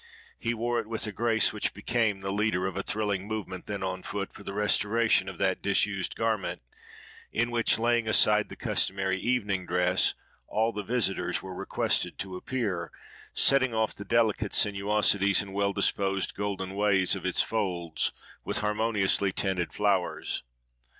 [0.39, 3.83] He wore it with a grace which became the leader of a thrilling movement then
[3.83, 6.63] on foot for the restoration of that disused garment,
[7.31, 10.15] in which, laying aside the customary evening dress,
[10.47, 12.91] all the visitors were requested to appear,
[13.35, 18.11] setting off the delicate sinuosities and well disposed "golden ways" of its folds,
[18.43, 20.41] with harmoniously tinted flowers.